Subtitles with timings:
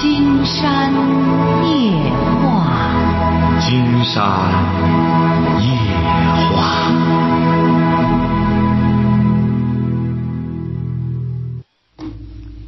[0.00, 0.90] 金山
[1.62, 2.10] 夜
[2.40, 2.96] 话，
[3.60, 4.24] 金山
[5.60, 5.68] 夜
[6.56, 6.56] 话。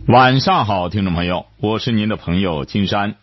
[0.09, 3.15] 晚上好，听众朋友，我是您的朋友金山。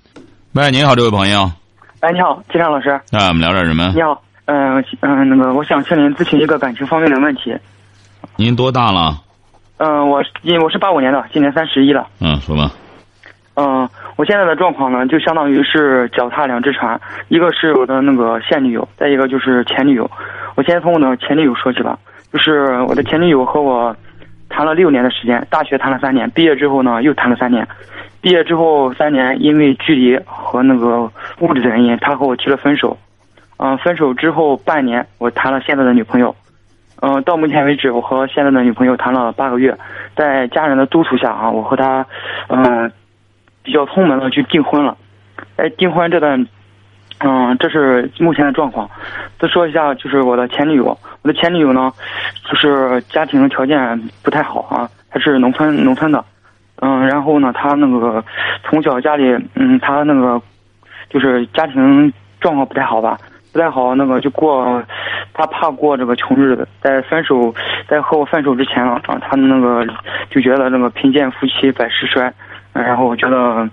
[0.54, 1.52] 喂，您好，这位朋友。
[2.00, 2.90] 哎，你好，金山老师。
[2.90, 4.02] 啊，我们聊点什么你？
[4.02, 7.56] 好，嗯、嗯、那个，我想向您咨询一个感情方面的问题。
[8.38, 9.22] 您多大了？
[9.78, 12.08] 嗯、我今我是八五年的，今年三十一了。
[12.20, 12.72] 嗯，说吧。
[13.60, 16.98] 嗯、我现在的状况呢，就相当于是脚踏两只船，
[17.28, 20.10] 一个是我的那个现女友，再一个就是前女友。
[20.56, 22.00] 我先从我的前女友说起吧，
[22.32, 23.94] 就是我的前女友和我
[24.48, 27.68] 谈了六年的时间，大学谈了三年，毕业之后呢又谈了三年。
[28.22, 32.98] 毕业之后三年，因为距离和那个物质的原因，他和我提了分手。
[33.58, 36.34] 嗯、分手之后半年，我谈了现在的女朋友。
[37.02, 39.78] 嗯、到目前为止，我和现在的女朋友谈了八个月，
[40.16, 42.06] 在家人的督促下啊，我和她，
[42.50, 42.92] 嗯、
[43.64, 44.98] 比较通门的去订婚了。
[45.56, 46.48] 哎订婚这段，
[47.20, 48.90] 嗯、这是目前的状况。
[49.40, 51.92] 再说一下，就是我的前女友，我的前女友呢，
[52.46, 56.24] 就是家庭条件不太好啊，她是农村农村的，
[56.82, 58.24] 嗯，然后呢，她那个
[58.64, 59.24] 从小家里，
[59.56, 60.42] 嗯，她那个
[61.10, 63.18] 就是家庭状况不太好吧，
[63.54, 64.84] 不太好，那个就过，
[65.34, 67.54] 她怕过这个穷日子，在分手，
[67.88, 69.88] 在和我分手之前啊，她那个
[70.30, 72.34] 就觉得那个贫贱夫妻百事衰，
[72.84, 73.70] 然后我觉得，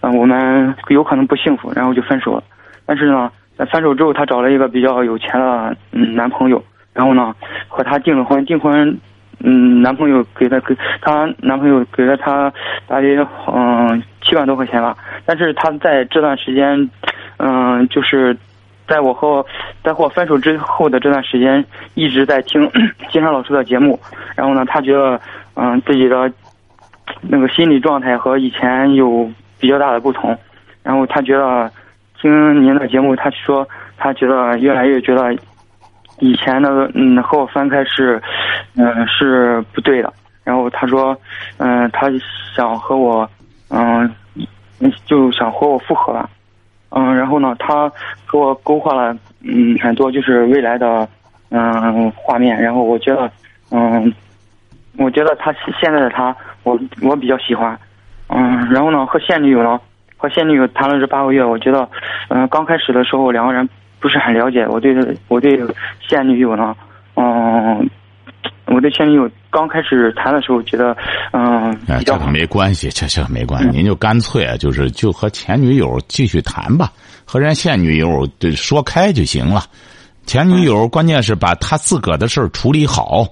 [0.00, 2.42] 嗯、我们有可能不幸福，然后就分手了。
[2.86, 7.34] 但是呢，在分手之后，她找了一个比较有钱的嗯男朋友，然后呢，
[7.68, 8.98] 和他订了婚，订婚，
[9.44, 12.52] 嗯，男朋友给她给她男朋友给了她
[12.86, 16.90] 大约嗯七万多块钱吧，但是她在这段时间，
[17.38, 18.36] 嗯，就是
[18.88, 19.44] 在我和
[19.84, 22.68] 在和我分手之后的这段时间，一直在听
[23.12, 23.98] 金山老师的节目，
[24.34, 25.20] 然后呢，她觉得
[25.54, 26.30] 嗯自己的
[27.22, 30.36] 那个心理状态和以前有比较大的不同，
[30.82, 31.70] 然后他觉得
[32.20, 35.34] 听您的节目，他说他觉得越来越觉得
[36.18, 38.20] 以前的嗯和我分开是
[38.76, 40.12] 嗯是不对的，
[40.44, 41.16] 然后他说
[41.58, 42.08] 嗯他
[42.54, 43.28] 想和我
[43.68, 44.10] 嗯
[45.04, 46.28] 就想和我复合吧，
[46.90, 47.90] 嗯然后呢他
[48.30, 51.08] 给我勾画了嗯很多就是未来的
[51.50, 53.30] 嗯画面，然后我觉得
[53.70, 54.12] 嗯
[54.98, 57.78] 我觉得他现在的他我我比较喜欢，
[58.28, 59.80] 嗯然后呢和现女友呢
[60.16, 61.88] 和现女友谈了这八个月，我觉得
[62.28, 64.94] 嗯刚开始的时候两个人不是很了解，我对
[65.28, 65.60] 我对
[66.08, 66.74] 现女友呢
[67.14, 67.88] 嗯。
[68.72, 70.96] 我对现女友刚开始谈的时候，觉得，
[71.32, 76.88] 嗯，哎，这个没关系，这这个没关系，您就干脆啊就是就和前女友继续谈吧，
[77.24, 79.62] 和人现女友对说开就行了。
[80.24, 83.26] 前女友关键是把她自个儿的事儿处理好，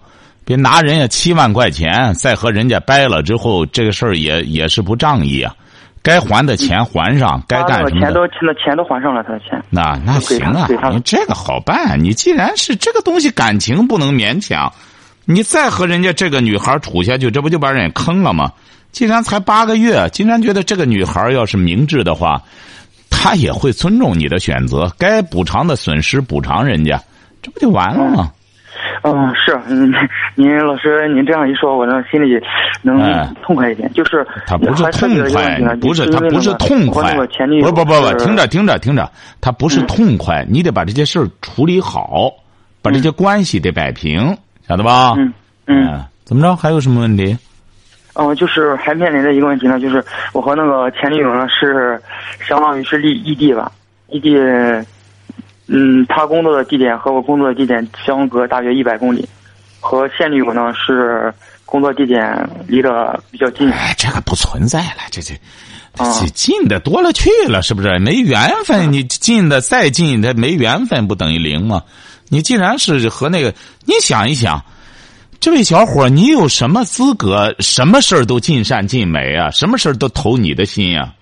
[0.48, 5.54] 别拿人家七万块钱再和人家掰了之后，这个事儿也也是不仗义啊。
[6.00, 9.62] 该还的钱还上，该干什么的钱都那钱都还上了，他的钱。
[9.69, 12.03] 那那行啊你这个好办。
[12.03, 14.72] 你既然是这个东西，感情不能勉强，
[15.26, 18.50] 你再和人家这个女孩处下去，这不就把人家坑了吗？
[18.91, 22.41] 既然才八个月，既然觉得这个女孩要是明智的话，
[23.10, 26.98] 她也会尊重你的选择，该补偿的损失补偿人家，
[27.42, 28.32] 这不就完了吗？
[29.03, 29.93] 嗯，是，嗯，
[30.34, 32.41] 您老师您这样一说，我呢心里
[32.83, 33.93] 能哎痛快一点。
[33.93, 42.33] 就是他不是痛快不是他不是痛快那个前女，友不不不不，听着听着听着，他不是嗯痛快，你得把这些事儿处理好，
[42.83, 45.15] 把这些关系得摆平，晓得吧？
[45.16, 45.33] 嗯
[45.66, 46.56] 嗯，嗯，怎么着？
[46.56, 47.37] 还有什么问题？
[48.15, 52.00] 嗯、就是还面临着一个问题呢，就是我和那个前女友呢是
[52.41, 53.71] 相当于是异异地吧，
[54.09, 54.34] 异地，
[55.69, 59.29] 嗯，他工作的地点和我工作的地点相隔大约一百公里，
[59.81, 61.33] 和现女友呢是
[61.65, 63.71] 工作地点离得比较近。
[63.71, 65.34] 哎，这个不存在了，这这。
[66.33, 67.99] 近的多了去了，是不是？
[67.99, 71.83] 没缘分，你近的再近，它没缘分不等于零吗？
[72.28, 73.53] 你既然是和那个，
[73.84, 74.65] 你想一想，
[75.41, 79.51] 这位小伙，你有什么资格，什么事儿都尽善尽美啊？
[79.51, 81.12] 什么事儿都投你的心呀、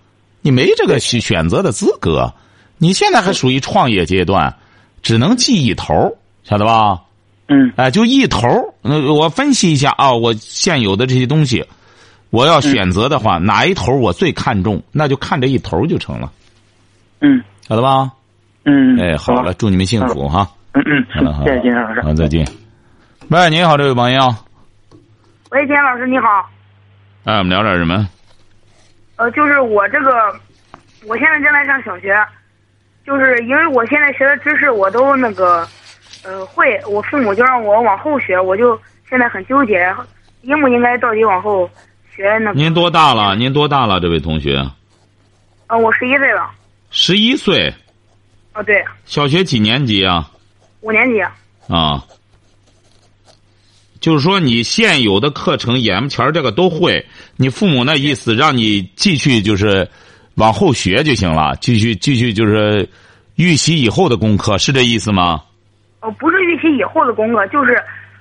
[0.43, 2.31] 你没这个选选择的资格。
[2.79, 4.55] 你现在还属于创业阶段，
[5.03, 7.01] 只能记一头，晓得吧？
[7.49, 8.75] 嗯哎，就一头儿。
[8.83, 11.65] 呃我分析一下啊，我现有的这些东西，
[12.31, 16.33] 我要选择的话，哪一头我最看重，那就看这一头就成了，
[17.21, 18.11] 嗯晓得吧？
[18.65, 18.99] 嗯。
[19.01, 20.51] 哎，好了，祝你们幸福哈！
[20.73, 22.03] 嗯嗯，好了好了谢谢金山老师。
[22.03, 22.47] 好，再见。
[23.29, 24.35] 喂，你好，这位朋友，
[25.51, 26.27] 喂，金山老师你好，
[27.25, 28.09] 哎，我们聊点什么？
[29.17, 30.11] 呃，就是我这个，
[31.07, 32.15] 我现在正在上小学，
[33.07, 35.67] 就是因为我现在学的知识我都那个，
[36.25, 39.95] 呃，会，我父母就让我往后学，我就现在很纠结，
[40.43, 41.71] 应不应该到底往后
[42.15, 42.59] 学那个？
[42.59, 43.37] 您多大了？
[43.37, 44.59] 您多大了，这位同学？
[45.69, 46.51] 嗯，我十一岁了。
[46.91, 47.73] 十一岁，
[48.55, 50.31] 哦，对，小学几年级啊？
[50.81, 51.21] 五年级。
[51.73, 52.05] 啊，
[54.01, 57.07] 就是说你现有的课程眼前儿这个都会，
[57.37, 59.89] 你父母那意思让你继续就是
[60.37, 62.89] 往后学就行了，继续继续就是
[63.35, 65.43] 预习以后的功课，是这意思吗？
[66.01, 67.77] 哦，不是预习以后的功课，就是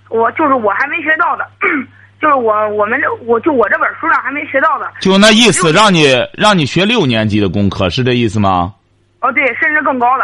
[0.10, 1.46] 我就是我还没学到的，
[2.22, 4.92] 就是我我们这我就我这本书上还没学到的。
[5.02, 8.74] 就那意思，让你让你学六年级的功课，是这意思吗？
[9.22, 10.24] 哦，对，甚至更高的。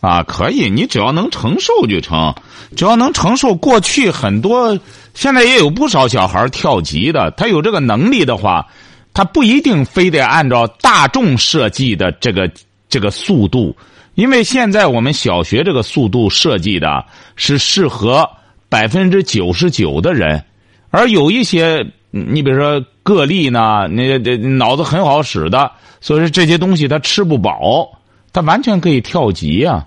[0.00, 2.34] 啊，可以，你只要能承受就成，
[2.76, 3.54] 只要能承受。
[3.54, 4.78] 过去很多，
[5.14, 8.66] 现在也有不少小孩跳级的，他有这个能力的话，
[9.14, 12.50] 他不一定非得按照大众设计的这个
[12.88, 13.74] 这个速度，
[14.16, 17.04] 因为现在我们小学这个速度设计的
[17.36, 18.28] 是适合
[18.68, 20.44] 百分之九十九的人，
[20.90, 25.70] 而有一些，你比如说个例呢，那这脑子很好使的，
[26.00, 27.88] 所以说这些东西他吃不饱，
[28.32, 29.86] 他完全可以跳级呀、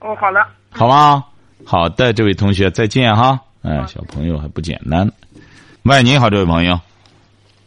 [0.00, 0.40] 哦，好的。
[0.70, 1.22] 好吧，
[1.64, 3.38] 好的，这位同学再见哈。
[3.62, 5.10] 哎，小朋友还不简单。
[5.82, 6.80] 喂，你好，这位朋友。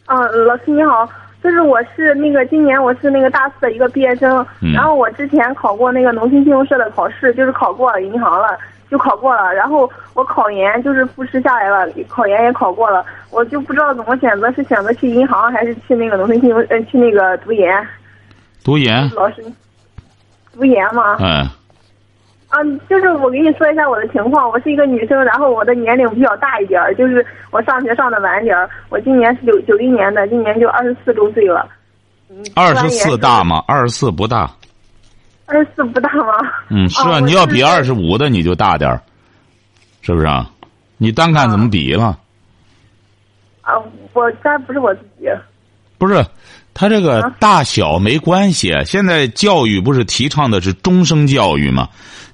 [0.08, 1.06] 啊，老师你好，
[1.44, 8.56] 就是我是那个今年我是那个大四的一个毕业生，嗯然后我之前考过那个农村信用社的考试，就是考过了银行了，
[8.90, 17.86] 就考过了，然后我考研就是复试下来了，考研也考过了，我就不知道怎么选择，是选择去银行还是去那个农村信用呃去那个读研？
[18.64, 19.44] 读研，老师，
[20.54, 21.18] 读研吗？
[21.20, 21.46] 嗯，
[22.50, 31.68] 嗯，就是我给你说一下我的情况，我是一个女生，然后我的年龄比较大一点儿，就是我上学上的晚点儿，我今年是九九一年的，今年就二十四周岁了。
[32.30, 33.42] 嗯二十四大？
[33.44, 33.62] 吗？
[33.66, 34.50] 二十四不大。
[35.46, 36.32] 二十四不大吗？
[36.68, 39.00] 嗯， 是啊，哦你要比我二十五的你就大点儿，
[40.02, 40.50] 是不是啊？
[40.98, 42.18] 你单看怎么比了？
[43.62, 43.74] 啊，
[44.14, 45.26] 我家不是我自己。
[45.96, 46.24] 不是，
[46.74, 48.74] 他这个啊大小没关系。
[48.84, 51.88] 现在教育不是提倡的是终生教育吗？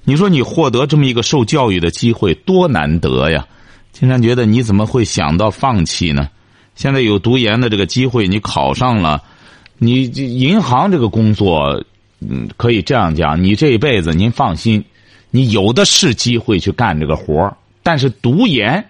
[0.05, 3.45] 你说你获得这么一个受教育的机会多难得呀！
[3.91, 6.29] 经常觉得你怎么会想到放弃呢？
[6.75, 9.23] 现在有读研的这个机会，你考上了，
[9.77, 11.83] 你银行这个工作，
[12.19, 14.83] 嗯，可以这样讲，你这一辈子您放心，
[15.31, 18.83] 你有的是机会去干这个活儿但是读研，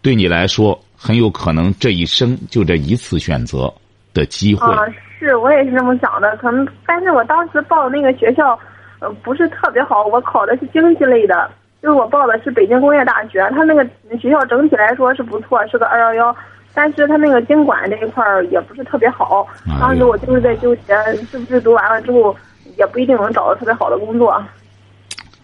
[0.00, 3.72] 对你来说很有可能这一生就这一次选择
[4.14, 4.66] 的机会。
[4.72, 4.78] 啊，
[5.18, 8.58] 是我也是这么想的，可能，但是我当时报那个学校，
[9.02, 11.50] 呃，不是特别好，我考的是经济类的，
[11.82, 13.84] 就是我报的是北京工业大学，它那个
[14.20, 16.36] 学校整体来说是不错，是个二幺幺，
[16.72, 19.44] 但是他那个经管这一块儿也不是特别好。
[19.80, 20.94] 当时我就是在纠结，
[21.28, 22.34] 是不是读完了之后
[22.78, 24.40] 也不一定能找到特别好的工作。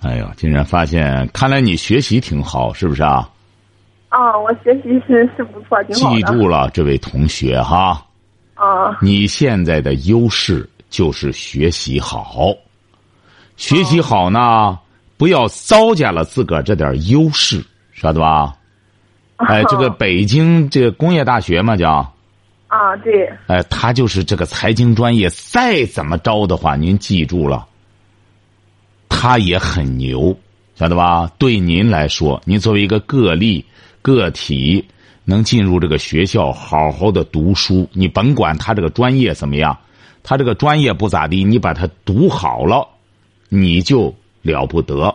[0.03, 3.29] 哎呦，竟然发现，看来你学习挺好，是不是啊？
[4.09, 6.17] 啊，我学习是是不错，挺好的。
[6.17, 8.01] 记住了，这位同学哈，
[8.55, 12.55] 啊你现在的优势就是学习好，
[13.59, 14.79] 学习好呢，
[15.17, 17.63] 不要糟践了自个儿这点优势，
[17.93, 18.55] 晓得吧？
[19.37, 21.91] 哎，这个北京这个工业大学嘛，叫
[22.69, 27.67] 啊，对，哎，他就是这个财经专业，再怎么着的话，您记住了，
[29.09, 30.35] 他也很牛，
[30.77, 31.29] 晓得吧？
[31.37, 33.65] 对您来说，您作为一个个例、
[34.03, 34.85] 个体，
[35.25, 39.77] 能进入这个学校好好的读书，你甭管他这个专业怎么样，
[40.23, 42.87] 他这个专业不咋地，你把它读好了，
[43.49, 45.15] 你就了不得，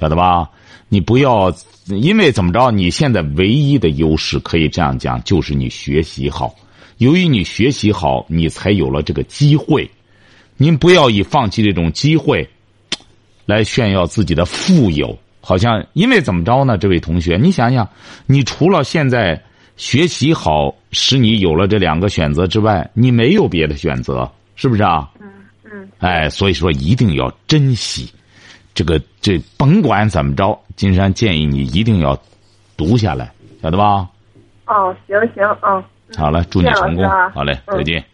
[0.00, 0.48] 晓得吧？
[0.88, 1.54] 你不要
[1.86, 6.54] 因为怎么着，你现在唯一的优势可以这样讲，就是你学习好。
[6.98, 9.90] 由于你学习好，你才有了这个机会。
[10.56, 12.48] 您不要以放弃这种机会，
[13.46, 15.18] 来炫耀自己的富有。
[15.40, 16.78] 好像因为怎么着呢？
[16.78, 17.88] 这位同学，你想想，
[18.26, 19.42] 你除了现在
[19.76, 25.10] 学习好使你有了这两个选择之外，你没有别的选择，是不是啊？
[25.98, 28.12] 哎，所以说一定要珍惜
[28.74, 32.18] 这个这，甭管怎么着，金山建议你一定要
[32.76, 34.08] 读下来，晓得吧？
[34.66, 35.82] 哦，行行，嗯。
[36.16, 37.04] 好了，祝你谢谢成功。
[37.04, 38.04] 啊好嘞，嗯再见。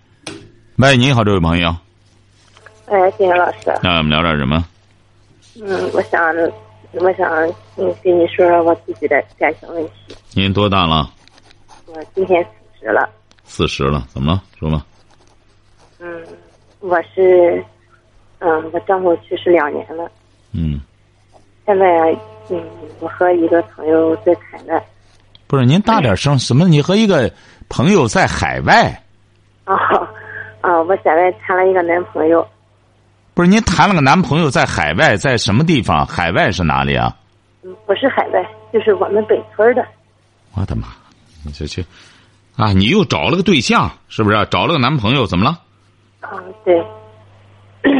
[0.76, 1.74] 喂，你好，这位朋友，
[2.86, 4.64] 哎，金岩老师，那我们聊点什么？
[5.60, 6.22] 嗯，我想，
[6.92, 7.28] 我想，
[7.76, 10.14] 嗯，跟你说说我自己的感情问题。
[10.34, 11.10] 您多大了？
[11.86, 13.08] 我今天四十了，
[13.44, 14.42] 四十了，怎么了？
[14.60, 14.86] 说吧。
[15.98, 16.24] 嗯，
[16.88, 17.62] 我是，
[18.38, 20.10] 嗯，我丈夫去世两年了，
[20.52, 20.80] 嗯，
[21.66, 22.16] 现在，
[22.48, 22.64] 嗯，
[23.00, 24.82] 我和一个朋友在谈的，
[25.46, 26.38] 不是，您大点声。
[26.38, 26.66] 什么？
[26.66, 27.30] 你和一个
[27.68, 28.90] 朋友在海外？
[29.64, 29.76] 啊，
[30.62, 32.46] 啊，我现在谈了一个男朋友，
[33.34, 36.06] 不是，您谈了个男朋友在海外，在什么地方？
[36.06, 37.14] 海外是哪里啊？
[37.62, 38.42] 嗯，不是海外，
[38.72, 39.86] 就是我们本村的，
[40.54, 40.88] 我的妈！
[41.44, 41.84] 你这去
[42.56, 42.72] 啊！
[42.72, 44.48] 你又找了个对象，是不是？
[44.50, 45.60] 找了个男朋友，怎么了？
[46.20, 46.84] 啊，对，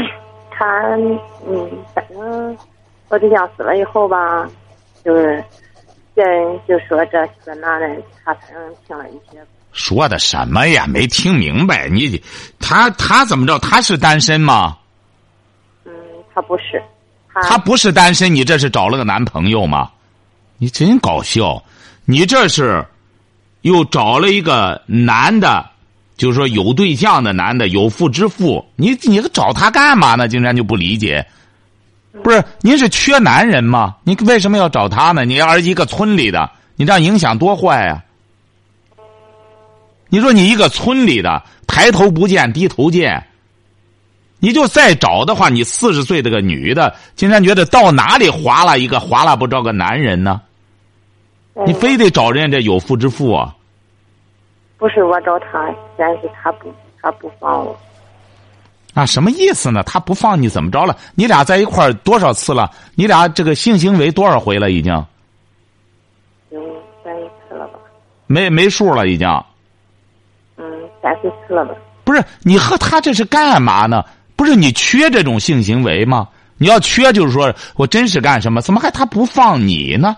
[0.50, 0.96] 他
[1.46, 2.58] 嗯，反正
[3.08, 4.48] 我对象死了以后吧，
[5.04, 5.42] 就是
[6.14, 7.88] 别人就说这说那的，
[8.24, 9.40] 他反正听了一些。
[9.72, 10.86] 说的什么呀？
[10.88, 11.88] 没听明白。
[11.88, 12.20] 你
[12.58, 13.58] 他他怎么着？
[13.60, 14.76] 他是单身吗？
[15.84, 15.92] 嗯，
[16.34, 16.82] 他不是。
[17.32, 19.90] 他他不是单身，你这是找了个男朋友吗？
[20.56, 21.62] 你真搞笑！
[22.04, 22.84] 你这是
[23.60, 25.64] 又找了一个男的，
[26.18, 28.62] 就是说有对象的男的，有妇之夫。
[28.76, 30.28] 你你找他干嘛呢？
[30.28, 31.24] 竟然就不理解。
[32.22, 33.94] 不是您是缺男人吗？
[34.02, 35.24] 你为什么要找他呢？
[35.24, 38.02] 你要是一个村里的，你这样影响多坏呀！
[40.08, 43.24] 你说你一个村里的抬头不见低头见，
[44.40, 50.40] 你就再找的话，你四十岁这个女的，竟然觉得到哪里划拉一个划拉不着个男人呢？
[51.66, 53.54] 你非得找人家这有妇之夫啊？
[54.78, 57.76] 不是我找他，但是他不，他不放我。
[58.94, 59.82] 啊，什么意思呢？
[59.82, 60.96] 他不放你怎么着了？
[61.14, 62.70] 你俩在一块儿多少次了？
[62.94, 64.70] 你俩这个性行为多少回了？
[64.70, 64.92] 已经？
[66.50, 66.60] 有
[67.04, 67.12] 三
[67.48, 67.78] 次了吧？
[68.26, 69.28] 没没数了，已经。
[70.56, 70.64] 嗯，
[71.02, 71.74] 三四次了吧？
[72.04, 74.04] 不是你和他这是干嘛呢？
[74.34, 76.28] 不是你缺这种性行为吗？
[76.56, 78.60] 你要缺，就是说我真是干什么？
[78.60, 80.16] 怎么还他不放你呢？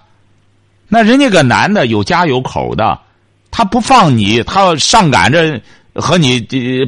[0.89, 2.99] 那人家个男的有家有口的，
[3.51, 5.61] 他不放你，他要上赶着
[5.95, 6.41] 和你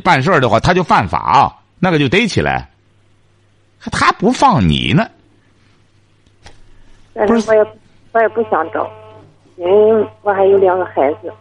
[0.04, 2.69] 办事儿的话，他就犯法，那个就逮起来。
[3.90, 5.07] 他不放你呢？
[7.14, 7.61] 但是我也
[8.12, 8.88] 我也不想找，
[9.57, 11.33] 因为我还有两个孩子，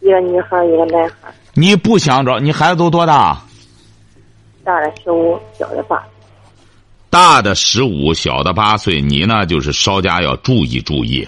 [0.00, 1.32] 一个女孩，一个男孩。
[1.54, 2.38] 你不想找？
[2.38, 3.42] 你孩子都多大？
[4.62, 6.00] 大的十五，小的八。
[7.08, 9.00] 大的十五，小的八岁。
[9.00, 11.26] 你呢，就是稍加要注意注意。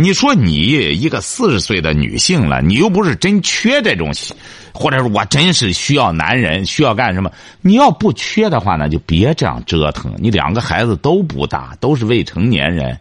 [0.00, 4.12] 你说你一个四十岁的女性了，你又不是真缺这种，
[4.72, 7.28] 或者是我真是需要男人，需要干什么？
[7.62, 10.14] 你要不缺的话呢，就别这样折腾。
[10.18, 12.96] 你两个孩子都不大，都是未成年人。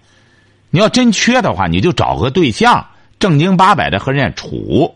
[0.72, 2.84] 你要真缺的话，你就找个对象，
[3.20, 4.92] 正经八百的和人家处。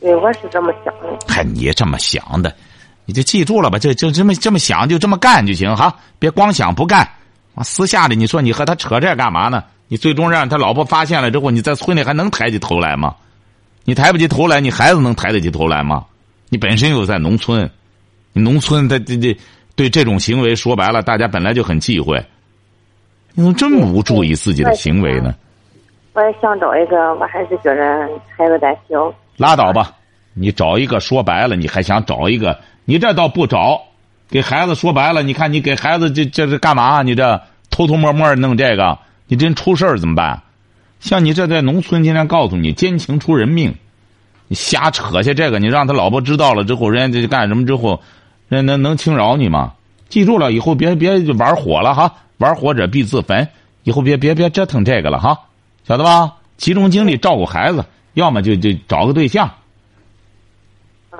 [0.00, 1.18] 对，我是这么想的。
[1.28, 2.56] 嗨，你这么想的，
[3.04, 3.78] 你就记住了吧？
[3.78, 5.94] 就就这么这么想，就这么干就行哈。
[6.18, 7.06] 别光想不干。
[7.62, 9.62] 私下里你说你和他扯这干嘛呢？
[9.92, 13.14] 你最终让他老婆发现了之后，你在村里还能抬起头来吗？
[13.84, 16.06] 你抬不起头来，你孩子能抬得起头来吗？
[16.48, 17.70] 你本身又在农村，
[18.32, 19.36] 你农村他这这
[19.76, 22.16] 对这种行为说白了，大家本来就很忌讳。
[23.34, 25.34] 你怎么这么不注意自己的行为呢？
[26.14, 29.12] 我也想找一个，我还是觉得孩子太小。
[29.36, 29.92] 拉倒吧，
[30.32, 32.58] 你找一个说白了，你还想找一个？
[32.86, 33.78] 你这倒不找，
[34.30, 37.02] 给孩子说白了，你看你给孩子这这是干嘛？
[37.02, 38.98] 你这偷偷摸摸弄这个？
[39.26, 40.42] 你真出事儿怎么办？
[41.00, 43.74] 像你这在农村，今天告诉你奸情出人命，
[44.46, 48.00] 你瞎扯下这个，你让他老婆知道了之后，人家这干什么之后，
[48.48, 49.72] 人能能轻饶你吗？
[50.08, 53.48] 记住了，以后别别玩火了哈，玩火者必自焚。
[53.82, 55.40] 以后别别别折腾这个了哈，
[55.82, 56.34] 晓得吧？
[56.56, 59.50] 集中精力照顾孩子，要么就就找个对象，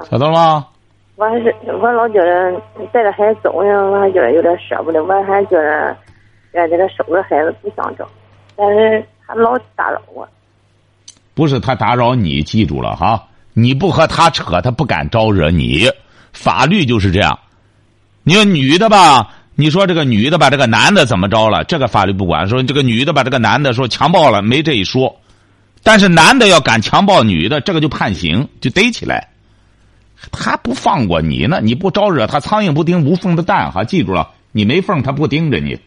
[0.08, 0.68] 晓得了吗？
[1.16, 2.52] 我还是我老觉得
[2.92, 5.96] 带着孩子走呢，我还觉得有点舍不得，我还觉得。
[6.52, 8.06] 在这个守着孩子不想找，
[8.56, 10.28] 但是他老打扰我。
[11.34, 13.26] 不是他打扰你，记住了哈！
[13.54, 15.90] 你不和他扯，他不敢招惹你。
[16.32, 17.38] 法律就是这样。
[18.22, 21.64] 你说女的吧，你说这个女的把这个男的怎么着了？
[21.64, 22.46] 这个法律不管。
[22.48, 25.18] 说这个女的把这个男的说强暴了，没这一说。
[25.82, 29.28] 但是男的要敢强暴女的，这个就判刑，就逮起来。
[30.30, 33.82] 他不放过你呢，你不招惹他，苍蝇不叮无缝的蛋哈！
[33.82, 35.78] 记住了，你没缝，他不盯着你。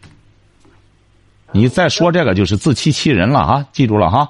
[1.51, 4.27] 你再说这个就是自欺欺人了哈，记住了哈。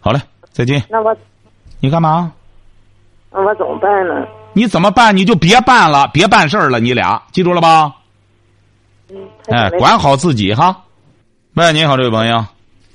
[0.00, 0.20] 好嘞，
[0.52, 0.82] 再见。
[0.90, 1.16] 那我，
[1.80, 2.30] 你干嘛？
[3.32, 4.26] 那我怎么办呢？
[4.52, 5.16] 你怎么办？
[5.16, 6.78] 你就别办了，别办事儿了。
[6.78, 7.92] 你俩记住了吧？
[9.10, 9.16] 嗯。
[9.48, 10.76] 哎，管好自己哈。
[11.54, 12.44] 喂，你好，这位朋友。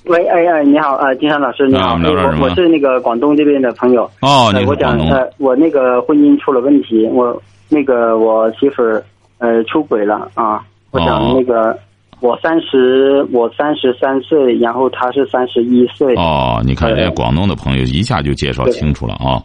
[0.05, 4.09] 喂，哎哎，你好，呃，金山老师，你好，我我是那个广东这边的朋友。
[4.21, 9.03] 哦，你我讲，呃，我那个婚姻出了问题，我那个我媳妇儿
[9.39, 11.77] 呃出轨了啊，我想那个。
[12.21, 16.13] 我三十，我三十三岁，然后他是三十一岁。
[16.15, 19.41] 哦，你看人家广东的朋友一下就介绍清楚了啊。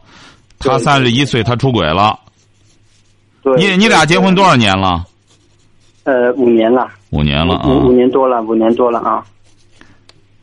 [0.58, 2.18] 他三十一岁，他出轨了。
[3.42, 3.56] 对。
[3.56, 5.02] 你你俩结婚多少年了？
[6.04, 6.86] 呃，五年了。
[7.12, 7.66] 五年了啊。
[7.66, 9.24] 五五年多了，五年多了啊。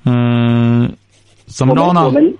[0.03, 0.91] 嗯，
[1.45, 2.05] 怎么着呢？
[2.05, 2.33] 我们，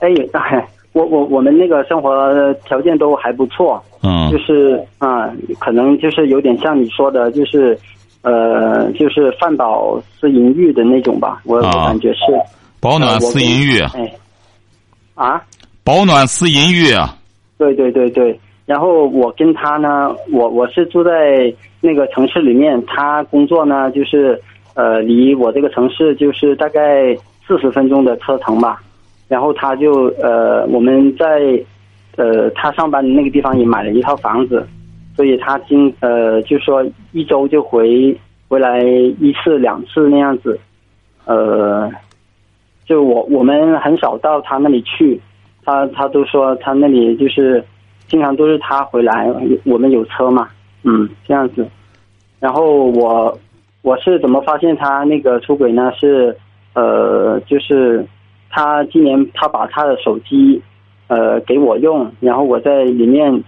[0.00, 0.08] 哎，
[0.92, 3.80] 我我我们那个生活条件都还不错。
[4.02, 4.28] 嗯。
[4.32, 5.30] 就是啊，
[5.60, 7.78] 可能就是有点像你说的，就是。
[8.24, 12.20] 呃，就是饭饱思淫欲的那种吧，我我感觉是
[12.80, 13.80] 保暖思淫欲。
[13.80, 14.12] 哎，
[15.14, 15.40] 啊，
[15.84, 17.16] 保暖思淫欲啊！
[17.58, 24.40] 对对对对，然后我跟他呢，我我是住在那个城市里面，他工作呢就是
[24.74, 27.14] 呃离我这个城市就是大概
[27.46, 28.80] 四十分钟的车程吧。
[29.28, 31.62] 然后他就呃我们在
[32.16, 34.66] 呃他上班的那个地方也买了一套房子，
[35.16, 38.18] 所以他经呃就说一周就回
[38.48, 40.58] 回来一次两次那样子，
[41.24, 41.90] 呃，
[42.84, 45.20] 就我我们很少到他那里去，
[45.64, 47.64] 他他都说他那里就是
[48.06, 49.28] 经常都是他回来，
[49.64, 50.48] 我们有车嘛，
[50.82, 51.66] 嗯，这样子。
[52.40, 53.38] 然后我
[53.82, 55.90] 我是怎么发现他那个出轨呢？
[55.98, 56.36] 是
[56.74, 58.04] 呃，就是
[58.50, 60.60] 他今年他把他的手机
[61.06, 63.42] 呃给我用，然后我在里面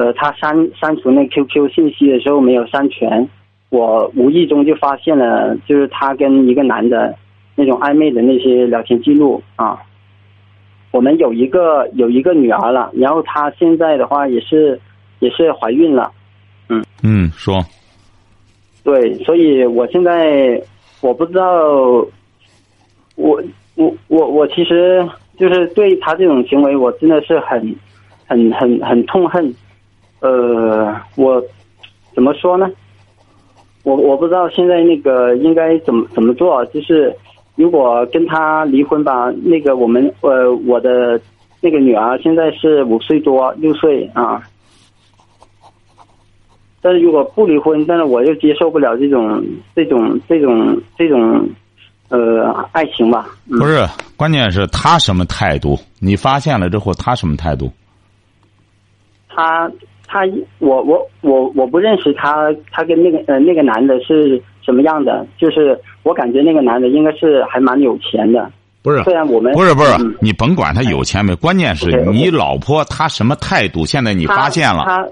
[0.00, 3.28] 呃他删删除那 QQ 信息的时候没有删全，
[3.68, 7.14] 我无意中就发现了，就是他跟一个男的
[7.54, 9.78] 那种暧昧的那些聊天记录啊。
[10.90, 14.80] 我们有一个有一个女儿了，然后她现在的话也是
[15.18, 16.10] 也是怀孕了，
[17.02, 17.62] 嗯，说
[18.82, 20.58] 对，所以我现在
[21.02, 21.44] 我不知道，
[23.16, 23.42] 我
[23.74, 25.06] 我我我其实
[25.38, 27.76] 就是对他这种行为，我真的是很
[28.26, 29.54] 很很很痛恨。
[30.20, 31.42] 呃，我
[32.14, 32.68] 怎么说呢？
[33.82, 36.64] 我我不知道现在那个应该怎么怎么做。
[36.66, 37.14] 就是
[37.56, 41.20] 如果跟他离婚吧，那个我们呃我的
[41.60, 44.42] 那个女儿现在是五岁多六岁啊。
[46.82, 49.42] 但是如果不离婚，但是我又接受不了这种
[49.74, 51.48] 这种这种这种
[52.08, 53.26] 呃爱情吧。
[53.50, 53.86] 嗯不是，
[54.16, 55.78] 关键是他什么态度？
[55.98, 57.70] 你发现了之后，他什么态度？
[59.28, 59.70] 他
[60.12, 60.26] 他
[60.58, 65.24] 我我我我不认识他，他跟那个呃那个男的是什么样的？
[65.38, 68.50] 就是我感觉那个男的应该是还蛮有钱的。
[68.82, 73.86] 不是虽然我们不是不是嗯，你甭管他有钱没，关键是你老婆她什么态度？
[73.86, 75.06] 现在你发现了，他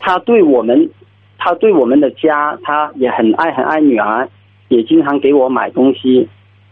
[0.00, 0.90] 他对我们，
[1.38, 4.28] 他对我们的家，他也很爱很爱女儿，
[4.70, 6.28] 也经常给我买东西，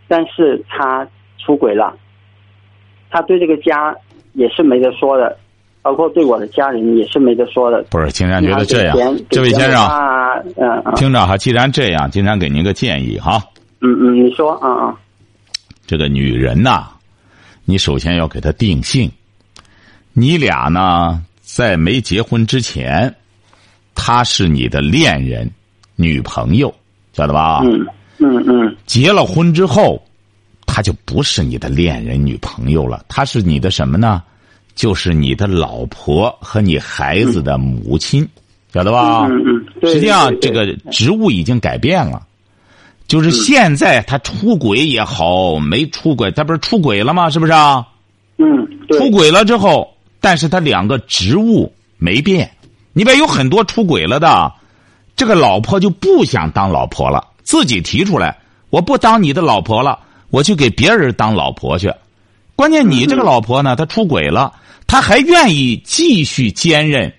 [0.08, 1.06] 但是他
[1.38, 1.94] 出轨了，
[3.10, 3.94] 他对这个家
[4.32, 5.36] 也是没得说的，
[5.82, 7.82] 包括对我的家人也是没得说的。
[7.90, 8.10] 不是？
[8.12, 13.42] 金山觉得这样这位先生，啊，嗯嗯听着哈，既然这样，金山给您个建议哈，
[13.80, 14.96] 嗯嗯，你说，嗯嗯
[15.86, 16.88] 这个女人呐，
[17.64, 19.10] 你首先要给她定性。
[20.12, 23.14] 你俩呢，在没结婚之前，
[23.94, 25.50] 她是你的恋人、
[25.96, 26.72] 女朋友，
[27.12, 27.60] 晓得吧？
[27.64, 27.86] 嗯
[28.18, 30.00] 嗯嗯结了婚之后，
[30.66, 34.22] 她就不是你的恋人、女朋友了，她是你的什么呢？
[34.80, 38.26] 就是你的老婆和你孩子的母亲，
[38.72, 39.26] 晓得吧？
[39.26, 42.22] 嗯嗯，对实际上，这个职务已经改变了，
[43.06, 47.28] 就是现在他出轨也好，没出轨，他不是出轨了吗？
[47.28, 47.86] 是不是啊？
[48.38, 49.86] 嗯出轨了之后，
[50.18, 52.50] 但是他两个职务没变。
[52.94, 54.50] 你别有很多出轨了的，
[55.14, 58.38] 这个老婆就不想当老婆了，自己提出来，
[58.70, 59.98] 我不当你的老婆了，
[60.30, 61.92] 我去给别人当老婆去。
[62.56, 64.54] 关键你这个老婆呢，她出轨了，
[64.90, 67.12] 她还愿意继续兼任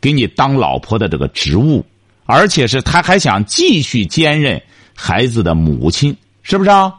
[0.00, 1.84] 给你当老婆的这个职务，
[2.24, 4.58] 而且是他还想继续兼任
[4.94, 6.90] 孩子的母亲，是不是啊？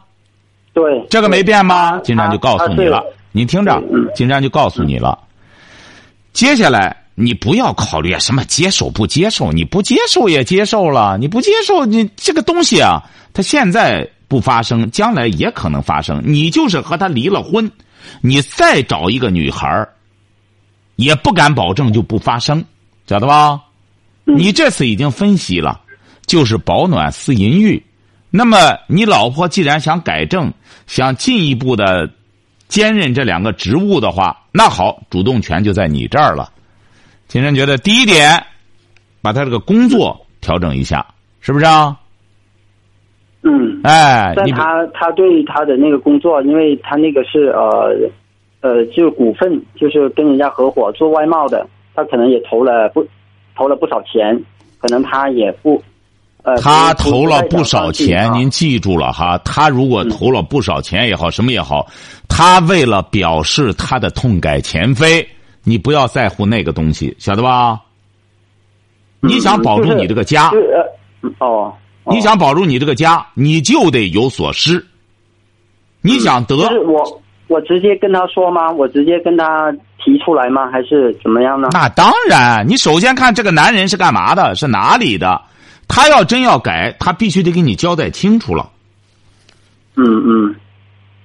[0.72, 1.90] 对这个没变吗？
[1.90, 5.18] 他金山就告诉你了，你听着嗯，金山就告诉你了。
[6.32, 16.22] 接下来你不要考虑什么接受不接受，你不接受也接受了，你不接受你这个东西啊，它现在不发生，将来也可能发生。
[16.24, 17.68] 你就是和他离了婚，
[18.20, 19.92] 你再找一个女孩儿
[21.00, 22.64] 也不敢保证就不发生，
[23.06, 23.60] 晓得吧？
[24.24, 25.80] 你这次已经分析了，
[26.26, 27.82] 就是保暖思淫欲。
[28.30, 30.52] 那么你老婆既然想改正，
[30.86, 32.08] 想进一步的
[32.68, 36.52] 兼任这两个职务的话，那好，主动权就在你这儿了。
[37.26, 38.40] 金山觉得第一点，
[39.20, 41.04] 把他这个工作调整一下，
[41.40, 41.96] 是不是啊？
[43.42, 43.80] 嗯。
[43.82, 47.96] 哎，但他他对他的那个工作，因为他那个是呃
[48.60, 53.06] 呃，就是股份，就是跟人家合伙做外贸的，他可能也投了不
[53.56, 54.38] 投了不少钱，
[54.78, 55.82] 可能他也不
[56.42, 59.38] 呃，他投了不少钱，您记住了哈。
[59.44, 61.86] 他如果投了不少钱也好，什么也好，
[62.28, 65.26] 他为了表示他的痛改前非，
[65.64, 67.80] 你不要在乎那个东西，晓得吧？
[69.20, 70.50] 你想保住你这个家
[71.38, 74.82] 哦你想保住你这个家，你就得有所失。
[76.00, 78.70] 你想得，我我直接跟他说吗？
[78.70, 80.70] 我直接跟他提出来吗？
[80.70, 81.68] 还是怎么样呢？
[81.72, 85.42] 那当然，你首先看这个男人是干嘛的，是哪里的。
[85.88, 88.70] 他要真要改，他必须得给你交代清楚了。
[89.96, 90.54] 嗯嗯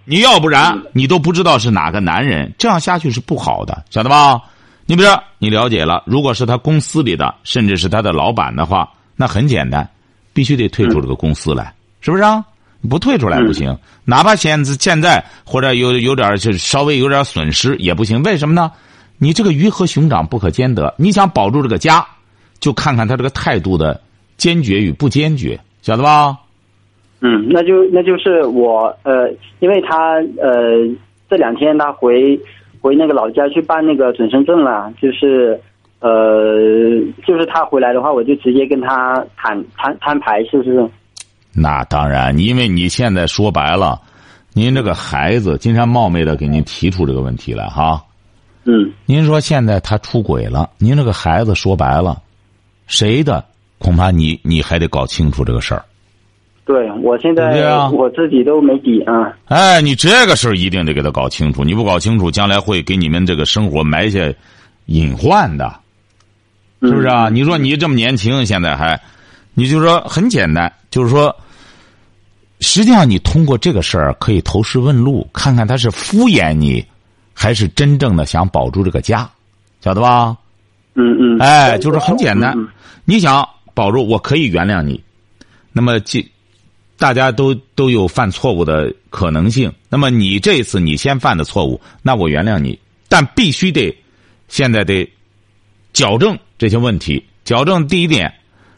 [0.03, 4.41] 你要不然你都不知道是哪个男人，这样下去是不好的，晓得吧？
[4.87, 9.87] 你比如说，你了解了，如果是他公司里的，甚至是他的老板的话，那很简单，
[10.33, 12.43] 必须得退出这个公司来，是不是啊？
[12.85, 18.21] 不退出来不行，哪怕现在现在或者有有点就稍微有点损失也不行。
[18.23, 18.71] 为什么呢？
[19.17, 22.05] 你这个鱼和熊掌不可兼得，你想保住这个家，
[22.59, 24.01] 就看看他这个态度的
[24.35, 26.37] 坚决与不坚决，晓得吧？
[27.21, 30.85] 嗯，那就那就是我呃，因为他呃
[31.29, 32.37] 这两天他回
[32.81, 35.59] 回那个老家去办那个准生证了，就是
[36.01, 40.87] 呃就是他回来的话，我就直接跟他摊摊摊牌，是不是？
[41.55, 43.99] 那当然，因为你现在说白了，
[44.53, 48.03] 您这个孩子，金山冒昧的给您提出这个问题来哈。
[48.65, 52.21] 嗯，您说现在他出轨了，您这个孩子说白了，
[52.87, 53.43] 谁的？
[53.77, 55.83] 恐怕你你还得搞清楚这个事儿。
[56.65, 59.31] 对，我现在对啊我自己都没底啊。
[59.45, 64.19] 哎，你这个事儿一定得给他搞清楚，你不搞清楚，将来会给你们这个生活埋下
[64.87, 65.71] 隐患的，
[66.81, 67.29] 是不是啊？
[67.29, 68.99] 你说你这么年轻，现在还，
[69.53, 71.35] 你就说很简单，就是说，
[72.59, 76.85] 实际上你通过这个事儿可以投石问路，看看他是敷衍你，
[77.33, 79.29] 还是真正的想保住这个家，
[79.81, 80.37] 晓得吧？
[80.93, 81.39] 嗯嗯。
[81.39, 82.67] 哎，就是很简单嗯。
[83.03, 85.01] 你想保住，我可以原谅你。
[85.71, 86.25] 那么，这
[86.97, 89.71] 大家都都有犯错误的可能性。
[89.89, 93.95] 那么你这次你先犯的错误，那我原谅你，但必须得
[94.47, 95.07] 现在得
[95.91, 97.21] 矫正这些问题。
[97.43, 98.33] 矫正第一点，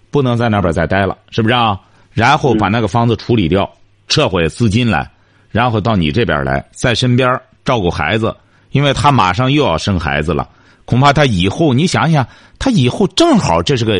[0.09, 1.79] 不能在那边再待了，是不是啊？
[2.17, 3.71] 然后把那个房子处理掉，
[4.07, 5.07] 撤回资金来，
[5.51, 8.35] 然后到你这边来，在身边照顾孩子，
[8.71, 10.49] 因为他马上又要生孩子了。
[10.83, 12.27] 恐怕他以后，你想想，
[12.57, 13.97] 他以后正好这是个，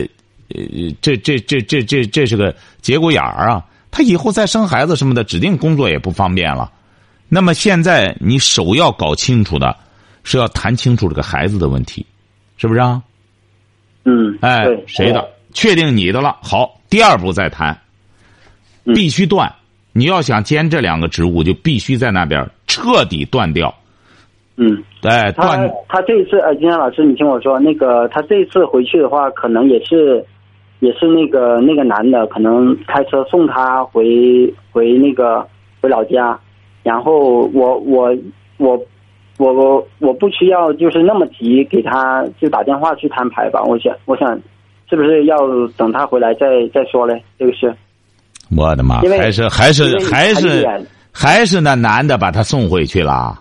[0.48, 3.64] 呃，这这这这这这是个节骨眼儿啊！
[3.92, 6.72] 他以后再生孩子什么的，指定工作也不方便了。
[7.30, 9.78] 那么现在你首要搞清楚的，
[10.24, 12.04] 是要谈清楚这个孩子的问题，
[12.58, 13.00] 是不是啊？
[14.06, 14.36] 嗯。
[14.42, 15.24] 哎，谁的？
[15.54, 17.80] 确定你的了，好，第二步再谈，嗯
[18.94, 19.52] 必须断。
[19.94, 23.74] 你要想兼这两个职务，就必须在那边彻底断掉。
[24.56, 24.84] 嗯。
[25.04, 30.26] 哎，他断他这一次呃，金山老师，你听我说，那个他这一次回去的话，可能也是，
[30.80, 35.48] 也是那个那个男的，可能开车送他回回那个
[35.82, 36.38] 回老家，
[36.84, 38.16] 然后我我
[38.58, 38.78] 我
[39.38, 44.38] 我我我不需要就是那么急给他就打电话去摊牌吧，我想我想
[44.90, 45.38] 是不是要
[45.78, 47.24] 等他回来再再说嘞？
[47.40, 47.74] 这个是
[48.56, 50.66] 我的妈，还是还是还是
[51.12, 53.40] 还是那男的把他送回去了。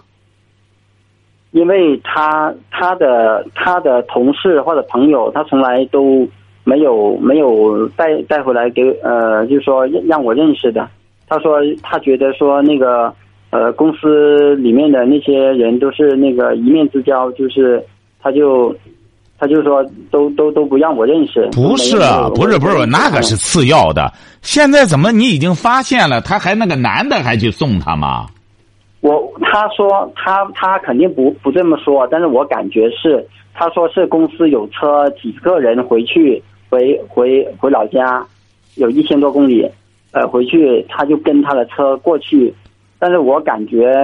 [1.53, 6.29] 因为他他的他的同事或者朋友，他从来都
[6.65, 10.89] 没有没有带带回来给呃，就是说让让我认识的。
[11.29, 13.13] 他说他觉得说那个
[13.51, 17.83] 呃公司里面的那些人都是那个一面之交，就是
[18.21, 18.77] 他就
[19.39, 21.49] 他就说都都都不让我认识。
[21.53, 24.13] 不是啊，不是不是，那个是次要的。
[24.43, 28.27] 现在怎么你已经发现了，他还那个男的还去送他吗？
[29.01, 38.27] 我他说他他肯定不不这么说，但是我感觉是他说是公司有车几个人回去回回回老家，
[38.77, 39.69] 有一千多公里，
[40.13, 42.53] 呃回去他就跟他的车过去，
[42.99, 43.95] 但是我感觉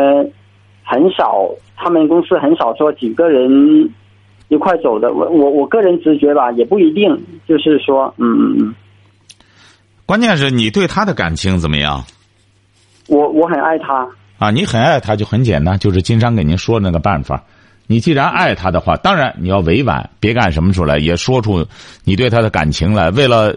[0.85, 3.90] 很少，他们公司很少说几个人
[4.53, 7.09] 一块走的，我我我个人直觉吧，也不一定，
[7.49, 8.75] 就是说，嗯嗯嗯，
[10.05, 12.05] 关键是你对他的感情怎么样
[13.09, 14.51] 我我很爱他，啊？
[14.51, 17.43] 你很爱他就很简单，就是金山给您说的那个办法。
[17.87, 21.67] 你既然爱他的话，当然你要委婉，别干什么出来，也说出
[22.05, 23.11] 你对他的感情来。
[23.11, 23.57] 为了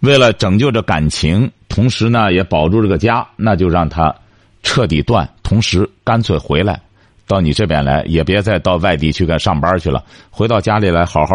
[0.00, 4.14] 为了拯救这感情，同时呢也保住这个家，那就让他
[4.62, 6.78] 彻底断，同时干脆回来
[7.26, 11.34] 到你这边来，也别再到外地去干上班去了，回到家里来好好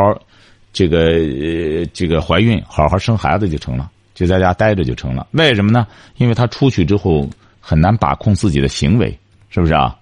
[0.72, 5.28] 这个呃这个怀孕，好好生孩子就成了，就在家待着就成了。
[5.32, 5.86] 为什么呢？
[6.18, 7.28] 因为他出去之后
[7.60, 9.18] 很难把控自己的行为，
[9.50, 9.96] 是不是啊？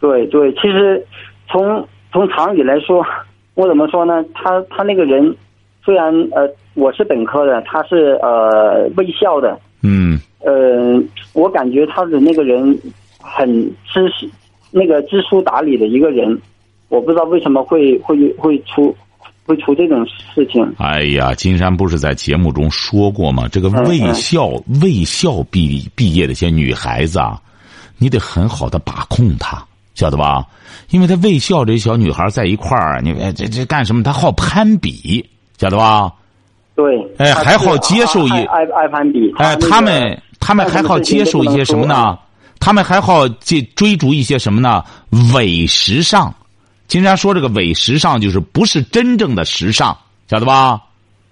[0.00, 1.04] 对对，其实
[1.50, 3.04] 从从常理来说，
[3.54, 4.24] 我怎么说呢？
[4.34, 5.36] 他他那个人，
[5.84, 10.98] 虽然呃我是本科的，他是呃卫校的，嗯，呃，
[11.34, 12.78] 我感觉他的那个人
[13.20, 13.46] 很
[13.92, 14.26] 知识，
[14.70, 16.40] 那个知书达理的一个人，
[16.88, 18.94] 我不知道为什么会会会出
[19.46, 20.64] 会出这种事情。
[20.78, 23.48] 哎呀，金山不是在节目中说过吗？
[23.50, 24.46] 这个嗯卫校
[24.80, 27.40] 卫校毕毕业的一些女孩子啊，
[27.98, 30.44] 你得很好的把控她，晓得吧？
[30.90, 34.02] 因为她卫校这些小女孩在一块儿，你哎这这干什么？
[34.02, 35.24] 她好攀比，
[35.58, 36.12] 晓得吧？
[36.76, 39.32] 对，哎还好接受一爱爱爱攀比。
[39.36, 42.16] 哎，那个他们他们还好接受一些什么呢？
[42.60, 44.84] 他们还好追追逐一些什么呢？
[45.34, 46.32] 伪时尚，
[46.86, 49.96] 经常说这个伪时尚就是不是真正的时尚，
[50.28, 50.80] 晓得吧？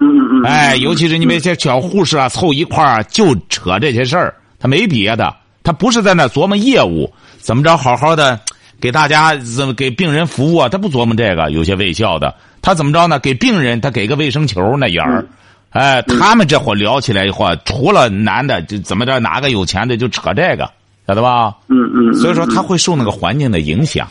[0.01, 0.43] 嗯嗯嗯。
[0.45, 8.41] 哎，尤其是你们一些小护士啊，凑一块儿就扯这些事儿，他没别的，他不是在那琢磨业务，怎么着好好的
[8.81, 10.69] 给大家怎么给病人服务啊？
[10.69, 13.19] 他不琢磨这个，有些卫校的，他怎么着呢？
[13.19, 15.27] 给病人他给个卫生球那眼儿。
[15.71, 20.71] 哎，他们这伙聊起来以后，除了男的，就怎么着，哪个有钱的就扯这个，
[21.09, 21.57] 晓得吧？
[21.67, 22.15] 嗯嗯。
[22.15, 24.07] 所以说他会受那个环境的影响。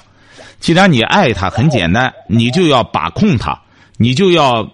[0.60, 3.58] 既然你爱他，很简单，你就要把控他，
[3.98, 4.68] 你就要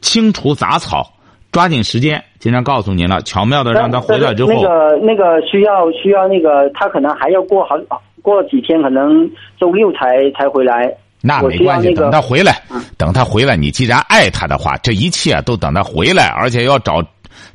[0.00, 1.12] 清除杂草，
[1.50, 2.22] 抓紧时间。
[2.38, 7.74] 经常告诉您了，巧妙的让他回来之后，那个那个需要需要那个，他可能还要过好
[8.22, 10.90] 过几天，可能周六才才回来。
[11.20, 12.62] 那没关系，等他回来，
[12.96, 17.04] 等他回来，你既然爱他的话，这一切都等他回来，而且要找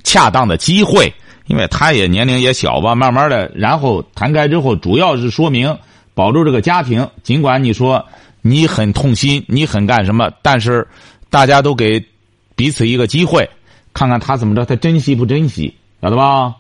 [0.03, 1.12] 恰当的机会，
[1.47, 5.77] 因为他也年龄也小吧，慢慢的，然后谈开之后，主要是说明
[6.13, 7.08] 保住这个家庭。
[7.23, 8.05] 尽管你说
[8.41, 10.88] 你很痛心，你很干什么，但是
[11.29, 12.03] 大家都给
[12.55, 13.49] 彼此一个机会，
[13.93, 16.55] 看看他怎么着，他珍惜不珍惜，晓得吧？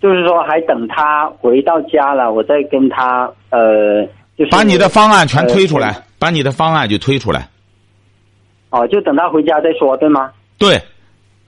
[0.00, 4.04] 就是说，还等他回到家了，我再跟他呃，
[4.38, 6.02] 就是把你的方案全推出来。
[6.20, 7.48] 把你的方案就推出来，
[8.68, 10.30] 哦，就等他回家再说，对吗？
[10.58, 10.78] 对，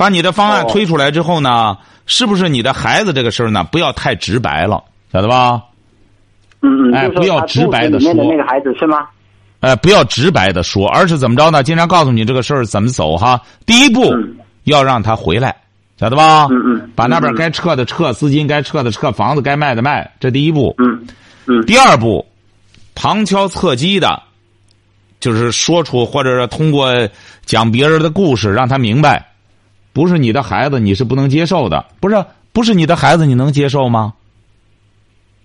[0.03, 3.63] 把你的方案推出来之后呢，是不是你的孩子这个事儿呢？
[3.71, 5.63] 不要太直白了，晓得吧？
[6.61, 8.25] 嗯嗯，哎，不要直白的说的。
[8.25, 9.07] 那个孩子是吗？
[9.61, 11.63] 哎，不要直白的说，而是怎么着呢？
[11.63, 13.41] 经常告诉你这个事儿怎么走哈。
[13.65, 14.13] 第一步
[14.65, 15.55] 要让他回来，
[16.01, 16.49] 晓得吧？
[16.51, 16.91] 嗯嗯。
[16.97, 20.75] 把那边该撤的撤，资金该撤的撤，房子该卖的卖，这第一步。
[20.79, 21.07] 嗯
[21.47, 21.65] 嗯。
[21.65, 22.27] 第二步，
[22.97, 24.21] 旁敲侧击的。
[25.21, 26.93] 就是说出，或者是通过
[27.47, 29.25] 讲别人的故事，让他明白，
[29.93, 31.85] 不是你的孩子，你是不能接受的。
[32.01, 34.13] 不是，不是你的孩子，你能接受吗？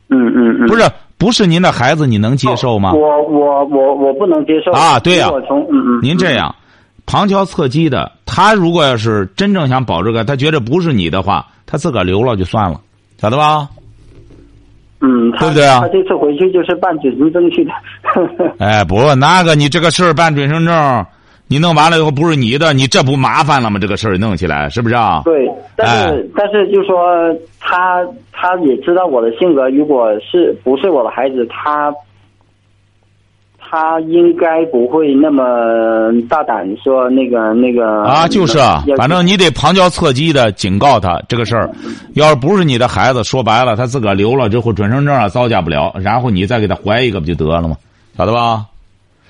[0.10, 0.68] 嗯嗯嗯。
[0.68, 2.94] 不是，不是您的孩子，你能接受吗？
[2.94, 5.00] 我我我我不能接受啊！
[5.00, 6.00] 对呀，从嗯嗯。
[6.02, 6.56] 您这样
[7.06, 12.80] 旁敲侧击的，他如果要是真正想保这个，他觉得不是你的话，他自个儿留了就算了，
[13.18, 13.68] 晓得吧？
[15.00, 15.80] 嗯，对不对啊？
[15.82, 17.72] 他这次回去就是办准生证去的。
[18.60, 21.06] 哎，不，那个你这个事儿办准生证，
[21.48, 23.80] 你弄完了以后不是你的，你这不麻烦了吗？
[23.80, 25.22] 这个事儿弄起来是不是啊？
[25.26, 26.98] 对，但是但是就说
[27.60, 31.94] 他他也知道我的性格，如果是不是我的孩子，他。
[33.70, 35.44] 他应该不会那么
[36.30, 41.70] 大胆说那个那个啊，就是啊，反正你得旁敲侧击的警告他这个事儿，
[42.14, 47.76] 要是不是你的孩子，说白了他自个儿留了之后准生证啊造假不了，然后你再给他怀一个不就得了吗？
[48.18, 48.64] 晓得吧？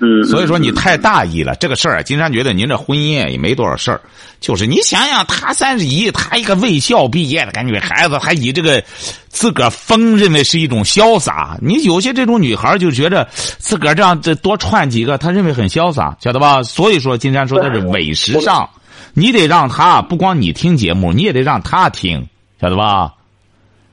[0.00, 4.00] 嗯，所以说你太大意了，这个事儿，金山觉得您这婚姻也没多少事儿，
[4.38, 8.80] 就是你想想，他三十一，他一个卫校毕业的感觉孩子，还以这个
[9.28, 11.58] 自个儿疯认为是一种潇洒。
[11.60, 16.62] 你有些这种女孩就觉得自个儿这样这多串几个，他认为很潇洒，晓得吧？
[16.62, 18.70] 所以说金山说他是伪时尚，
[19.14, 22.24] 你得让他不光你听节目，你也得让他听，
[22.60, 23.14] 晓得吧？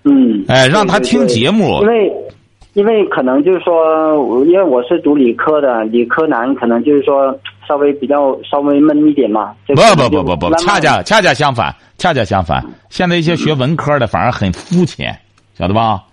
[0.04, 2.25] 嗯，哎，让他听节目，因为。
[2.76, 7.34] 因为可能就是说，因为我是读理科的，理科男可能就是说
[7.66, 9.54] 稍微比较稍微闷一点嘛。
[9.68, 12.62] 不不不不不，恰恰恰恰相反，恰恰相反。
[12.90, 15.18] 现在一些学文科的反而很肤浅，
[15.58, 16.04] 晓得吧？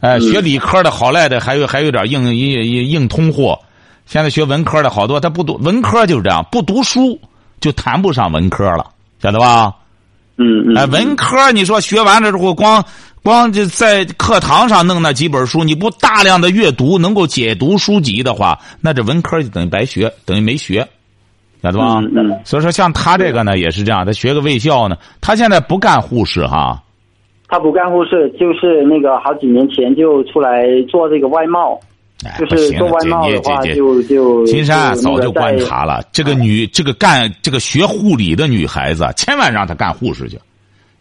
[0.00, 3.58] 哎，学理科的好赖的还有还有点硬硬硬硬通货。
[4.04, 7.18] 现在学文科的好多他不读文科就是这样，不读书
[7.62, 8.84] 就谈不上文科了，
[9.22, 9.72] 晓得吧？
[10.36, 10.76] 嗯嗯。
[10.76, 12.84] 哎，文科你说学完了之后光。
[13.22, 20.86] 光就在课堂上弄那几本书，你不大量的阅读，能够解读书籍的话，那这文科就等于白学，等于没学，
[21.62, 22.00] 晓得吧？
[22.00, 22.36] 嗯。
[22.44, 26.82] 所以说，像他这个呢，也是这样，他学个卫校呢，他现在不干护士哈。
[27.46, 31.78] 他不干护士，就是那个好几年前就出来做这个外贸，
[32.38, 34.44] 就是做外贸的话，就就。
[34.46, 40.36] 金山早就观察了，这个女，这个干这个学护理的女孩子，千万让她干护士去。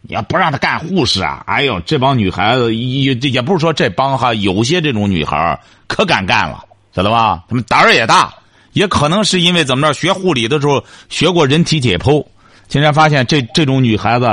[0.01, 1.43] 你要不让她干护士啊？
[1.47, 7.43] 哎呦，这帮女孩子也也不是说这帮哈，有些这种女孩可敢干了，晓得吧？
[7.47, 8.33] 她们胆儿也大，
[8.73, 12.25] 也可能是因为怎么着，学护理的时候学过人体解剖，
[12.67, 14.25] 竟然发现这这种女孩子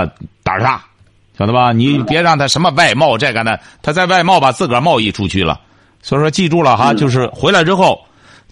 [0.42, 0.82] 胆儿大，
[1.38, 1.72] 晓得吧？
[1.72, 5.60] 你别让她什么外贸这个呢，她在外贸把自个儿贸易出去了。
[6.00, 8.00] 所以说，记住了哈，就是回来之后，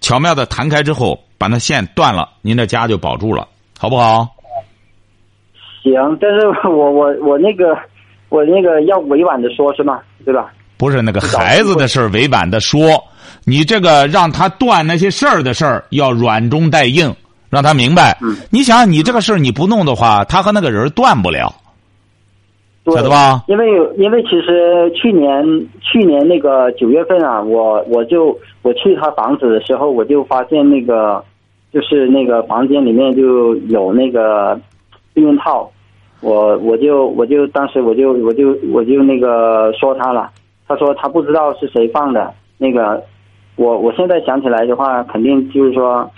[0.00, 3.46] 巧妙的弹开之后，把那线断了，您的家就保住了，
[3.79, 4.29] 好不好？
[5.92, 7.77] 行，但是 我我我那个
[8.29, 10.01] 我那个要委婉的说，是吗？
[10.25, 10.53] 对吧？
[10.79, 13.03] 不是那个孩子的事儿，委婉的说，
[13.44, 17.14] 你这个让他断那些事儿的事儿，要软中带硬，
[17.49, 18.18] 让他明白。
[18.20, 18.37] 嗯。
[18.51, 21.53] 你想，你这个事儿你不弄的话，他和那个人断不了。
[22.85, 23.42] 晓得吧？
[23.49, 25.42] 因为因为其实去年
[25.81, 31.25] 去年那个九月份啊，我我就我去他房子的时候，我就发现那个
[31.72, 34.57] 就是那个房间里面就有那个
[35.12, 35.68] 避孕套，
[36.20, 40.31] 我我就我就当时我就我就我就那个说他了，
[40.66, 43.02] 他说他不知道是谁放的，那个
[43.57, 46.11] 我我现在想起来的话，肯定就是说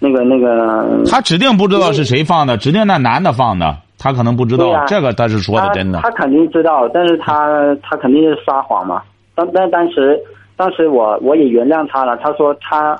[0.00, 4.84] 那个那个他指定不知道是谁放的，指定那男的放的，他可能不知道。
[4.86, 6.10] 这个他是说的真的他。
[6.10, 9.02] 他肯定知道，但是他他肯定是撒谎嘛。
[9.34, 10.18] 当但当时
[10.56, 12.16] 当时我我也原谅他了。
[12.16, 12.98] 他说他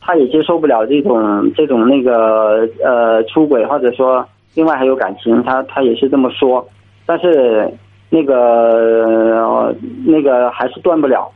[0.00, 6.66] 他也接受不了这种这种那个呃出轨，或者说另外还有感情，他他也是这么说。
[7.06, 7.72] 但是
[8.08, 11.30] 那个、呃那个还是断不了。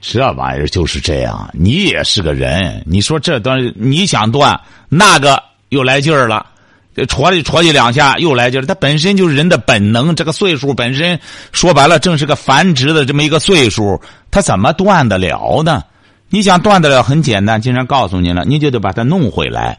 [0.00, 2.82] 这玩意儿就是这样，你也是个人。
[2.86, 6.46] 你说这段你想断，那个又来劲儿了，
[6.94, 8.64] 这戳你戳你两下又来劲儿。
[8.64, 11.18] 它本身就是人的本能，这个岁数本身
[11.52, 15.82] 说白了正是个繁殖的这么一个岁数，他怎么断得了呢？
[16.30, 19.78] 你想断得了，很简单，经常告诉你了，你就得把它弄回来，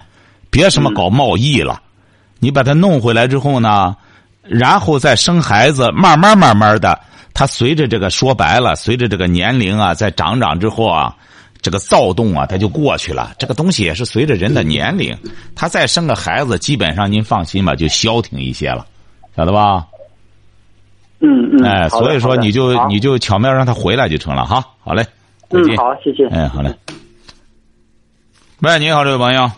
[0.50, 1.82] 别什么搞贸易了。
[2.40, 3.96] 你把它弄回来之后呢，
[4.42, 7.00] 然后再生孩子，慢慢慢慢的，
[7.34, 11.16] 他随着这个说白了，随着这个年龄啊，在长长之后啊，
[11.62, 13.34] 这个躁动啊，它就过去了。
[13.38, 15.16] 这个东西也是随着人的年龄，
[15.56, 18.86] 他再生个孩子，基本上您放心吧，就消停一些了，
[19.36, 19.86] 晓得吧？
[21.20, 21.66] 嗯嗯。
[21.66, 24.64] 哎，所以说你就你就巧妙让他回来就成了哈。
[24.80, 25.06] 好嘞，
[25.50, 25.76] 再见。
[25.76, 26.26] 嗯好，谢谢。
[26.30, 26.74] 哎，好嘞。
[28.62, 29.52] 喂，你好，这位朋友。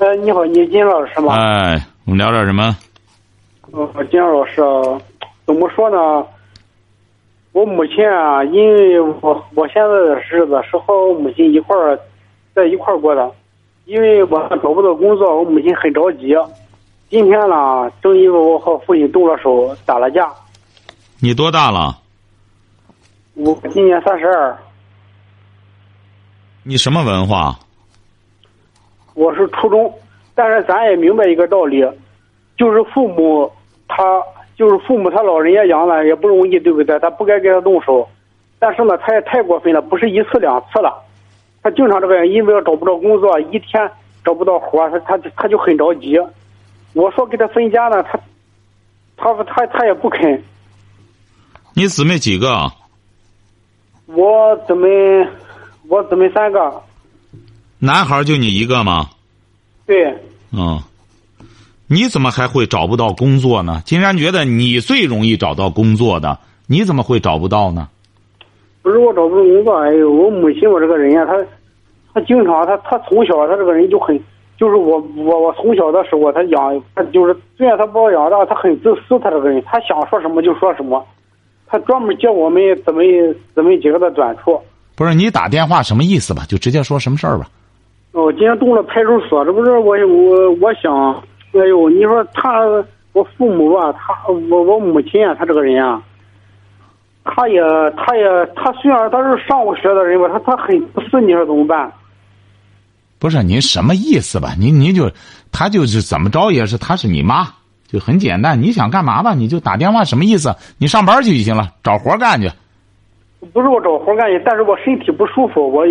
[0.00, 1.36] 呃，你好，你金老师吗？
[1.36, 2.74] 哎，我们聊点什么？
[3.70, 4.62] 呃，金老师，
[5.44, 6.26] 怎么说呢？
[7.52, 12.00] 我母亲啊，因为我我现在的日子是和我母亲一块儿
[12.54, 13.30] 在一块儿过的，
[13.84, 16.34] 因为我找不到工作，我母亲很着急。
[17.10, 20.32] 今天呢，正因为我和父亲动了手，打了架。
[21.18, 21.98] 你多大了？
[23.34, 24.56] 我今年三十二，
[26.62, 27.54] 你什么文化？
[29.14, 29.92] 我是初中，
[30.34, 31.84] 但是咱也明白一个道理，
[32.56, 33.50] 就是父母
[33.88, 34.22] 他
[34.56, 36.98] 就是父母他老人家养了也不容易，对不对？
[37.00, 38.08] 他不该给他动手，
[38.58, 40.94] 但是呢，他也太过分了，不是一次两次了，
[41.62, 43.90] 他经常这个样，因为要找不着工作，一天
[44.24, 46.18] 找不到活儿，他他他就很着急。
[46.94, 48.18] 我说给他分家呢，他
[49.16, 50.42] 他他他也不肯。
[51.74, 52.48] 你姊妹几个？
[54.06, 54.88] 我姊妹
[55.88, 56.82] 我姊妹三个，
[57.82, 59.08] 男孩就你一个吗？
[59.86, 60.14] 对。
[60.52, 60.78] 嗯，
[61.86, 63.82] 你怎么还会找不到工作呢？
[63.86, 67.88] 金山觉得你最容易找到工作的，你怎么会找不到呢？
[68.82, 71.32] 不是我找不到工作，哎呦，我母亲我这个人呀，她，
[72.12, 74.18] 她经常她她从小她这个人就很，
[74.58, 81.02] 就是我我我从小的时候她养她就是虽然她把我养大，她很自私，她这个人，她想说什么就说什么，
[81.66, 83.04] 她专门教我们姊妹
[83.54, 84.60] 姊妹几个的短处。
[84.96, 86.44] 不是你打电话什么意思吧？
[86.46, 87.48] 就直接说什么事儿吧。
[88.12, 91.14] 哦，今天动了派出所，这不是我我我想，
[91.52, 92.60] 哎呦，你说他
[93.12, 94.14] 我父母吧，他
[94.50, 96.02] 我我母亲啊，他这个人啊，
[97.24, 97.60] 他也
[97.96, 98.24] 他也
[98.56, 101.92] 他虽然他是上过学的人吧，他他很自私，你说怎么办？
[103.20, 104.54] 不是您什么意思吧？
[104.58, 105.10] 您您就
[105.52, 107.46] 他就是怎么着也是他是你妈，
[107.86, 108.60] 就很简单。
[108.60, 109.34] 你想干嘛吧？
[109.34, 110.52] 你就打电话什么意思？
[110.78, 112.50] 你上班去就行了，找活干去。
[113.52, 115.86] 不是我找活干去，但是我身体不舒服，我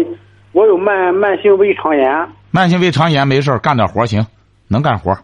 [0.51, 2.27] 我有慢慢性胃肠炎。
[2.51, 4.25] 慢性胃肠炎没事儿干点活行，
[4.67, 5.15] 能干活。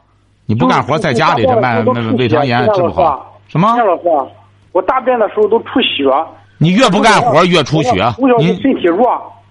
[0.45, 3.39] 你不干活在家里这慢那个胃肠炎治不好。
[3.47, 3.75] 什么？
[3.77, 4.31] 老师，
[4.71, 6.03] 我大便的时候都出血。
[6.57, 7.91] 你越不干活越出血。
[8.37, 9.07] 您身体弱，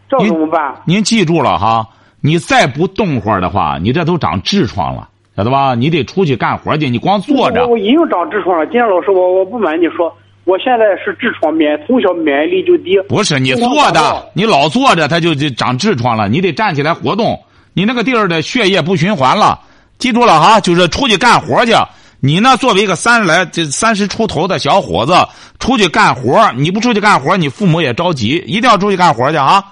[0.09, 0.75] 这怎么办？
[0.85, 1.87] 您记住了哈，
[2.21, 5.75] 你再不动会儿的话，你这都长痔疮了，晓得吧？
[5.75, 7.67] 你得出去干活去，你光坐着。
[7.67, 12.99] 我已经长痔疮了，今天老师，我我不瞒你说，我现在是痔疮免，从小免疫力就低。
[13.09, 16.29] 不是你坐的，你老坐着，它就就长痔疮了。
[16.29, 19.59] 你得站起来活动，你那个地儿的血液不循环了。
[19.99, 21.73] 记住了哈，就是出去干活去。
[22.21, 25.15] 你呢，作为一个三十来这三十出头的小伙子，
[25.59, 29.65] 出去干活，你不出去干活，你父母也着急，一定要出去干活去啊！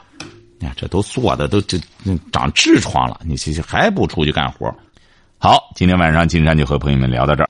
[0.59, 1.79] 你看这都坐的都这
[2.31, 4.73] 长痔疮了，你这还不出去干活？
[5.39, 7.49] 好，今天晚上金山就和朋友们聊到这儿。